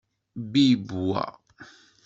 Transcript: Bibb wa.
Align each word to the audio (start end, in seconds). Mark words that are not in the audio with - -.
Bibb 0.53 0.87
wa. 1.09 1.23